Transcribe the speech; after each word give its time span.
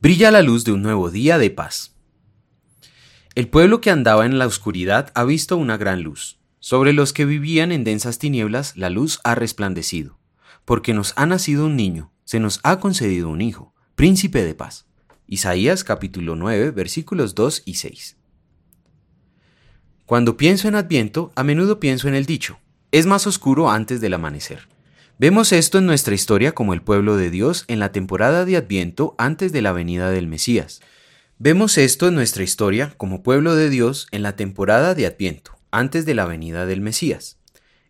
Brilla 0.00 0.30
la 0.30 0.42
luz 0.42 0.62
de 0.62 0.70
un 0.70 0.82
nuevo 0.82 1.10
día 1.10 1.38
de 1.38 1.50
paz. 1.50 1.96
El 3.34 3.48
pueblo 3.48 3.80
que 3.80 3.90
andaba 3.90 4.26
en 4.26 4.38
la 4.38 4.46
oscuridad 4.46 5.10
ha 5.16 5.24
visto 5.24 5.56
una 5.56 5.76
gran 5.76 6.02
luz. 6.02 6.38
Sobre 6.60 6.92
los 6.92 7.12
que 7.12 7.24
vivían 7.24 7.72
en 7.72 7.82
densas 7.82 8.20
tinieblas 8.20 8.76
la 8.76 8.90
luz 8.90 9.18
ha 9.24 9.34
resplandecido. 9.34 10.16
Porque 10.64 10.94
nos 10.94 11.14
ha 11.16 11.26
nacido 11.26 11.66
un 11.66 11.74
niño, 11.74 12.12
se 12.24 12.38
nos 12.38 12.60
ha 12.62 12.78
concedido 12.78 13.28
un 13.28 13.40
hijo, 13.40 13.74
príncipe 13.96 14.44
de 14.44 14.54
paz. 14.54 14.86
Isaías 15.26 15.82
capítulo 15.82 16.36
9 16.36 16.70
versículos 16.70 17.34
2 17.34 17.64
y 17.64 17.74
6. 17.74 18.16
Cuando 20.06 20.36
pienso 20.36 20.68
en 20.68 20.76
Adviento, 20.76 21.32
a 21.34 21.42
menudo 21.42 21.80
pienso 21.80 22.06
en 22.06 22.14
el 22.14 22.24
dicho, 22.24 22.60
es 22.92 23.06
más 23.06 23.26
oscuro 23.26 23.68
antes 23.68 24.00
del 24.00 24.14
amanecer. 24.14 24.68
Vemos 25.20 25.50
esto 25.50 25.78
en 25.78 25.86
nuestra 25.86 26.14
historia 26.14 26.52
como 26.52 26.74
el 26.74 26.80
pueblo 26.80 27.16
de 27.16 27.28
Dios 27.28 27.64
en 27.66 27.80
la 27.80 27.90
temporada 27.90 28.44
de 28.44 28.56
Adviento 28.56 29.16
antes 29.18 29.50
de 29.50 29.62
la 29.62 29.72
venida 29.72 30.12
del 30.12 30.28
Mesías. 30.28 30.80
Vemos 31.40 31.76
esto 31.76 32.06
en 32.06 32.14
nuestra 32.14 32.44
historia 32.44 32.94
como 32.96 33.24
pueblo 33.24 33.56
de 33.56 33.68
Dios 33.68 34.06
en 34.12 34.22
la 34.22 34.36
temporada 34.36 34.94
de 34.94 35.06
Adviento, 35.06 35.58
antes 35.72 36.06
de 36.06 36.14
la 36.14 36.24
venida 36.26 36.66
del 36.66 36.80
Mesías. 36.80 37.40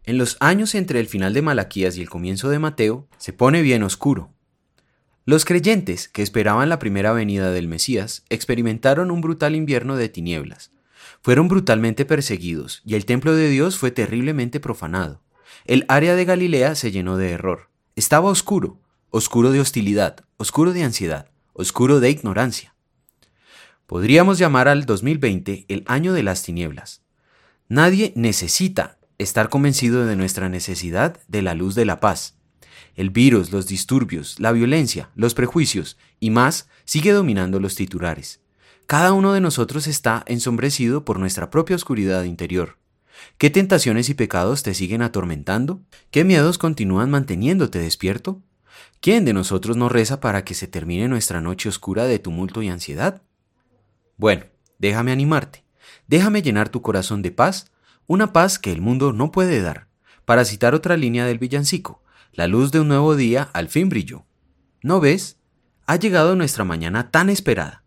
En 0.05 0.17
los 0.17 0.39
años 0.41 0.75
entre 0.75 1.01
el 1.01 1.07
final 1.07 1.35
de 1.35 1.43
Malaquías 1.43 1.99
y 1.99 2.01
el 2.01 2.09
comienzo 2.09 2.49
de 2.49 2.61
Mateo, 2.61 3.07
se 3.19 3.35
pone 3.35 3.61
bien 3.61 3.83
oscuro. 3.83 4.33
Los 5.27 5.45
creyentes 5.45 6.09
que 6.09 6.23
esperaban 6.23 6.71
la 6.71 6.79
primera 6.79 7.13
venida 7.13 7.51
del 7.51 7.69
Mesías 7.69 8.25
experimentaron 8.31 9.11
un 9.11 9.21
brutal 9.21 9.55
invierno 9.55 9.97
de 9.97 10.09
tinieblas. 10.09 10.73
Fueron 11.21 11.49
brutalmente 11.49 12.07
perseguidos 12.07 12.81
y 12.87 12.95
el 12.95 13.05
templo 13.05 13.35
de 13.35 13.51
Dios 13.51 13.77
fue 13.77 13.91
terriblemente 13.91 14.61
profanado. 14.61 15.21
El 15.65 15.85
área 15.89 16.15
de 16.15 16.25
Galilea 16.25 16.75
se 16.75 16.91
llenó 16.91 17.17
de 17.17 17.31
error. 17.31 17.71
Estaba 17.97 18.31
oscuro, 18.31 18.81
oscuro 19.11 19.51
de 19.51 19.61
hostilidad, 19.61 20.25
oscuro 20.37 20.73
de 20.73 20.85
ansiedad, 20.85 21.31
oscuro 21.53 22.01
de 22.01 22.11
ignorancia. 22.11 22.75
Podríamos 23.87 24.39
llamar 24.39 24.69
al 24.69 24.85
2020 24.85 25.65
el 25.69 25.85
año 25.87 26.13
de 26.13 26.23
las 26.23 26.43
tinieblas. 26.43 27.03
Nadie 27.69 28.13
necesita 28.17 28.99
estar 29.19 29.49
convencido 29.49 30.07
de 30.07 30.17
nuestra 30.17 30.49
necesidad 30.49 31.19
de 31.29 31.43
la 31.43 31.55
luz 31.55 31.75
de 31.75 31.85
la 31.85 32.01
paz. 32.01 32.37
El 32.95 33.11
virus, 33.11 33.51
los 33.51 33.67
disturbios, 33.67 34.39
la 34.39 34.53
violencia, 34.53 35.11
los 35.15 35.35
prejuicios 35.35 35.97
y 36.21 36.31
más 36.31 36.69
sigue 36.85 37.13
dominando 37.13 37.61
los 37.61 37.75
titulares. 37.75 38.41
Cada 38.87 39.13
uno 39.13 39.33
de 39.33 39.41
nosotros 39.41 39.87
está 39.87 40.25
ensombrecido 40.27 41.05
por 41.05 41.19
nuestra 41.19 41.51
propia 41.51 41.77
oscuridad 41.77 42.25
interior. 42.25 42.79
¿Qué 43.39 43.51
tentaciones 43.51 44.09
y 44.09 44.15
pecados 44.15 44.63
te 44.63 44.75
siguen 44.75 45.03
atormentando? 45.03 45.83
¿Qué 46.11 46.25
miedos 46.25 46.59
continúan 46.59 47.11
manteniéndote 47.11 47.79
despierto? 47.79 48.43
¿Quién 49.01 49.25
de 49.25 49.33
nosotros 49.33 49.77
no 49.77 49.89
reza 49.89 50.21
para 50.21 50.45
que 50.45 50.55
se 50.55 50.67
termine 50.67 51.09
nuestra 51.09 51.41
noche 51.41 51.69
oscura 51.69 52.05
de 52.05 52.19
tumulto 52.19 52.63
y 52.63 52.69
ansiedad? 52.69 53.23
Bueno, 54.17 54.47
déjame 54.79 55.13
animarte, 55.13 55.65
déjame 56.07 56.43
llenar 56.43 56.69
tu 56.69 56.83
corazón 56.83 57.23
de 57.23 57.31
paz, 57.31 57.71
una 58.07 58.33
paz 58.33 58.59
que 58.59 58.73
el 58.73 58.81
mundo 58.81 59.13
no 59.13 59.31
puede 59.31 59.61
dar. 59.61 59.89
Para 60.25 60.45
citar 60.45 60.75
otra 60.75 60.97
línea 60.97 61.25
del 61.27 61.39
villancico, 61.39 62.03
la 62.33 62.49
luz 62.49 62.71
de 62.73 62.81
un 62.81 62.89
nuevo 62.89 63.17
día 63.17 63.51
al 63.53 63.69
fin 63.69 63.89
brilló. 63.89 64.27
¿No 64.83 65.01
ves? 65.01 65.39
Ha 65.87 65.97
llegado 65.97 66.37
nuestra 66.37 66.65
mañana 66.65 67.11
tan 67.11 67.31
esperada. 67.31 67.85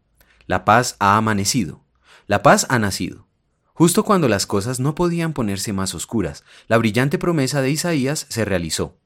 La 0.47 0.65
paz 0.65 0.95
ha 0.99 1.17
amanecido. 1.17 1.83
La 2.27 2.41
paz 2.41 2.65
ha 2.69 2.79
nacido. 2.79 3.27
Justo 3.73 4.03
cuando 4.03 4.27
las 4.27 4.45
cosas 4.45 4.79
no 4.79 4.95
podían 4.95 5.33
ponerse 5.33 5.73
más 5.73 5.95
oscuras, 5.95 6.43
la 6.67 6.77
brillante 6.77 7.17
promesa 7.17 7.61
de 7.61 7.71
Isaías 7.71 8.25
se 8.29 8.45
realizó. 8.45 8.97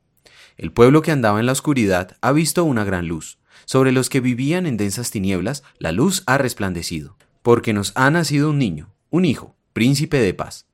El 0.58 0.72
pueblo 0.72 1.02
que 1.02 1.12
andaba 1.12 1.40
en 1.40 1.46
la 1.46 1.52
oscuridad 1.52 2.18
ha 2.22 2.32
visto 2.32 2.64
una 2.64 2.84
gran 2.84 3.08
luz. 3.08 3.40
Sobre 3.66 3.92
los 3.92 4.10
que 4.10 4.22
vivían 4.22 4.66
en 4.66 4.78
densas 4.78 5.12
tinieblas, 5.12 5.64
la 5.80 5.92
luz 5.92 6.24
ha 6.26 6.38
resplandecido. 6.38 7.18
Porque 7.42 7.74
nos 7.74 7.92
ha 7.96 8.10
nacido 8.10 8.50
un 8.50 8.60
niño, 8.60 8.94
un 9.10 9.26
hijo, 9.26 9.56
príncipe 9.74 10.20
de 10.20 10.34
paz. 10.34 10.68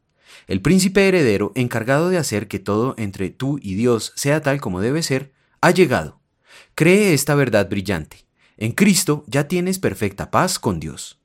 El 0.48 0.62
príncipe 0.62 1.08
heredero, 1.08 1.52
encargado 1.56 2.10
de 2.10 2.18
hacer 2.18 2.48
que 2.48 2.60
todo 2.60 2.96
entre 2.98 3.30
tú 3.30 3.60
y 3.62 3.76
Dios 3.76 4.14
sea 4.16 4.42
tal 4.42 4.62
como 4.62 4.82
debe 4.82 5.04
ser, 5.04 5.34
ha 5.62 5.72
llegado. 5.72 6.22
Cree 6.76 7.14
esta 7.14 7.36
verdad 7.36 7.70
brillante. 7.70 8.26
En 8.58 8.72
Cristo 8.72 9.24
ya 9.28 9.48
tienes 9.48 9.80
perfecta 9.80 10.32
paz 10.32 10.60
con 10.60 10.80
Dios. 10.80 11.20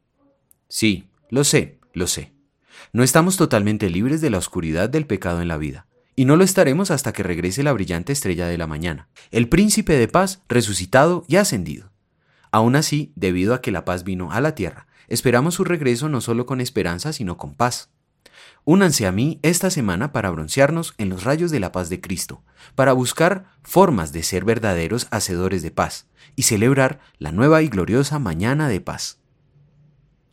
Sí, 0.69 1.09
lo 1.31 1.45
sé, 1.45 1.79
lo 1.93 2.07
sé. 2.07 2.36
No 2.93 3.03
estamos 3.03 3.37
totalmente 3.37 3.91
libres 3.91 4.21
de 4.21 4.31
la 4.31 4.39
oscuridad 4.39 4.89
del 4.89 5.07
pecado 5.07 5.43
en 5.43 5.49
la 5.49 5.57
vida, 5.57 5.87
y 6.15 6.25
no 6.25 6.37
lo 6.37 6.45
estaremos 6.45 6.91
hasta 6.91 7.13
que 7.13 7.23
regrese 7.23 7.63
la 7.63 7.73
brillante 7.73 8.13
estrella 8.13 8.47
de 8.47 8.59
la 8.59 8.67
mañana, 8.67 9.09
el 9.31 9.49
príncipe 9.49 9.95
de 9.95 10.09
paz 10.09 10.43
resucitado 10.49 11.25
y 11.29 11.37
ascendido. 11.37 11.91
Aún 12.51 12.77
así, 12.77 13.13
debido 13.17 13.55
a 13.55 13.61
que 13.61 13.71
la 13.71 13.85
paz 13.85 14.03
vino 14.03 14.33
a 14.33 14.41
la 14.41 14.55
tierra, 14.55 14.87
esperamos 15.09 15.55
su 15.55 15.65
regreso 15.65 16.09
no 16.09 16.21
solo 16.21 16.47
con 16.47 16.61
esperanza, 16.61 17.13
sino 17.13 17.37
con 17.37 17.55
paz. 17.55 17.91
Únanse 18.65 19.07
a 19.07 19.13
mí 19.13 19.39
esta 19.43 19.71
semana 19.71 20.11
para 20.11 20.31
broncearnos 20.31 20.95
en 20.99 21.09
los 21.09 21.25
rayos 21.25 21.51
de 21.51 21.61
la 21.61 21.71
paz 21.71 21.89
de 21.89 22.01
Cristo, 22.01 22.43
para 22.75 22.93
buscar 22.93 23.45
formas 23.63 24.13
de 24.13 24.23
ser 24.23 24.45
verdaderos 24.45 25.07
hacedores 25.11 25.63
de 25.63 25.71
paz 25.71 26.07
y 26.35 26.43
celebrar 26.43 26.99
la 27.19 27.31
nueva 27.31 27.63
y 27.63 27.69
gloriosa 27.69 28.19
mañana 28.19 28.69
de 28.69 28.81
paz. 28.81 29.19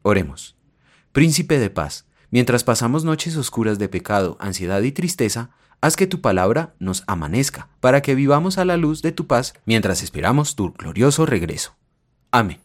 Oremos. 0.02 0.56
Príncipe 1.12 1.60
de 1.60 1.70
paz, 1.70 2.08
Mientras 2.34 2.64
pasamos 2.64 3.04
noches 3.04 3.38
oscuras 3.38 3.78
de 3.78 3.90
pecado, 3.90 4.38
ansiedad 4.40 4.82
y 4.82 4.92
tristeza, 4.92 5.52
haz 5.82 5.96
que 5.96 6.08
tu 6.08 6.20
palabra 6.20 6.74
nos 6.80 7.04
amanezca, 7.06 7.68
para 7.80 8.02
que 8.02 8.16
vivamos 8.16 8.58
a 8.58 8.66
la 8.66 8.76
luz 8.76 9.04
de 9.04 9.12
tu 9.12 9.28
paz 9.28 9.54
mientras 9.68 10.02
esperamos 10.02 10.56
tu 10.56 10.74
glorioso 10.74 11.28
regreso. 11.28 11.76
Amén. 12.32 12.63